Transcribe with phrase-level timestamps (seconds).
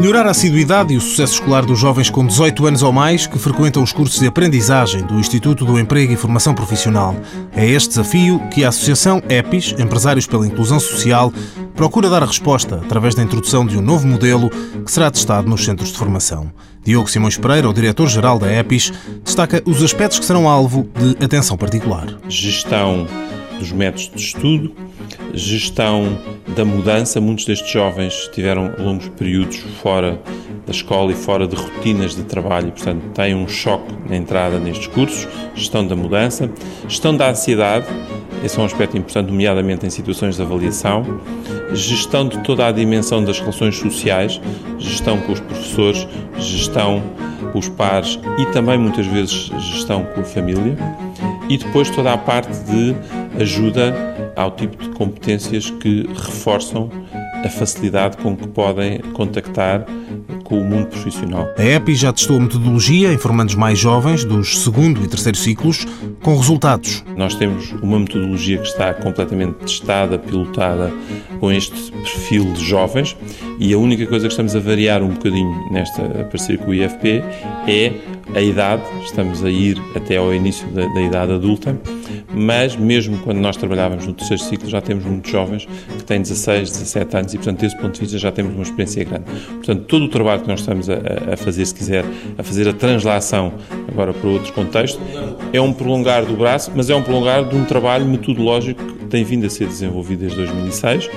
[0.00, 3.38] Melhorar a assiduidade e o sucesso escolar dos jovens com 18 anos ou mais que
[3.38, 7.14] frequentam os cursos de aprendizagem do Instituto do Emprego e Formação Profissional.
[7.52, 11.30] É este desafio que a Associação EPIS, Empresários pela Inclusão Social,
[11.76, 14.48] procura dar a resposta através da introdução de um novo modelo
[14.84, 16.50] que será testado nos centros de formação.
[16.82, 21.58] Diogo Simões Pereira, o diretor-geral da EPIS, destaca os aspectos que serão alvo de atenção
[21.58, 22.06] particular.
[22.26, 23.06] Gestão
[23.60, 24.74] dos métodos de estudo,
[25.34, 26.18] gestão
[26.56, 27.20] da mudança.
[27.20, 30.20] Muitos destes jovens tiveram longos períodos fora
[30.66, 34.88] da escola e fora de rotinas de trabalho portanto, têm um choque na entrada nestes
[34.88, 35.28] cursos.
[35.54, 36.50] Gestão da mudança,
[36.88, 37.86] gestão da ansiedade,
[38.42, 41.20] esse é um aspecto importante, nomeadamente em situações de avaliação,
[41.74, 44.40] gestão de toda a dimensão das relações sociais,
[44.78, 47.02] gestão com os professores, gestão
[47.52, 50.76] com os pares e também muitas vezes gestão com a família
[51.50, 52.94] e depois toda a parte de
[53.42, 53.92] ajuda
[54.36, 56.88] ao tipo de competências que reforçam
[57.44, 59.84] a facilidade com que podem contactar
[60.50, 61.48] com o mundo profissional.
[61.56, 65.86] A EPI já testou a metodologia em formandos mais jovens, dos segundo e terceiro ciclos,
[66.20, 67.04] com resultados.
[67.16, 70.92] Nós temos uma metodologia que está completamente testada, pilotada
[71.38, 73.16] com este perfil de jovens
[73.60, 77.22] e a única coisa que estamos a variar um bocadinho nesta parceria com o IFP
[77.68, 77.92] é
[78.34, 78.82] a idade.
[79.04, 81.78] Estamos a ir até ao início da, da idade adulta,
[82.32, 85.66] mas mesmo quando nós trabalhávamos no terceiro ciclo já temos muitos jovens
[85.96, 89.04] que têm 16, 17 anos e, portanto, desse ponto de vista já temos uma experiência
[89.04, 89.24] grande.
[89.48, 90.94] Portanto, todo o trabalho que nós estamos a,
[91.32, 92.04] a fazer, se quiser,
[92.38, 93.54] a fazer a translação
[93.90, 95.00] agora para outros contextos,
[95.52, 99.24] é um prolongar do braço, mas é um prolongar de um trabalho metodológico que tem
[99.24, 101.10] vindo a ser desenvolvido desde 2006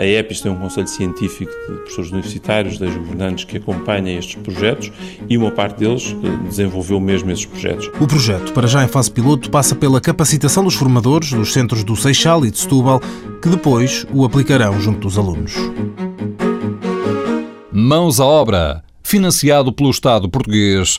[0.00, 4.90] a EPIS tem um conselho científico de professores universitários, das governantes que acompanham estes projetos
[5.28, 7.88] e uma parte deles eh, desenvolveu mesmo esses projetos.
[8.00, 11.94] O projeto, para já em fase piloto, passa pela capacitação dos formadores dos centros do
[11.96, 12.98] Seixal e de Setúbal,
[13.42, 15.52] que depois o aplicarão junto dos alunos.
[17.70, 20.98] Mãos à obra, financiado pelo Estado português